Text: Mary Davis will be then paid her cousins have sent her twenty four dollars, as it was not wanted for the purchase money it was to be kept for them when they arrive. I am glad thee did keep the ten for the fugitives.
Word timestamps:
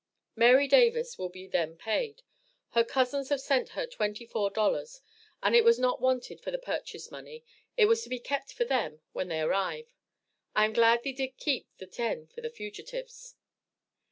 Mary 0.35 0.67
Davis 0.67 1.19
will 1.19 1.29
be 1.29 1.45
then 1.45 1.77
paid 1.77 2.23
her 2.69 2.83
cousins 2.83 3.29
have 3.29 3.39
sent 3.39 3.69
her 3.77 3.85
twenty 3.85 4.25
four 4.25 4.49
dollars, 4.49 4.99
as 5.43 5.53
it 5.53 5.63
was 5.63 5.77
not 5.77 6.01
wanted 6.01 6.41
for 6.41 6.49
the 6.49 6.57
purchase 6.57 7.11
money 7.11 7.43
it 7.77 7.85
was 7.85 8.01
to 8.01 8.09
be 8.09 8.17
kept 8.17 8.51
for 8.51 8.65
them 8.65 9.01
when 9.13 9.27
they 9.27 9.41
arrive. 9.41 9.93
I 10.55 10.65
am 10.65 10.73
glad 10.73 11.03
thee 11.03 11.13
did 11.13 11.37
keep 11.37 11.67
the 11.77 11.85
ten 11.85 12.25
for 12.25 12.41
the 12.41 12.49
fugitives. 12.49 13.35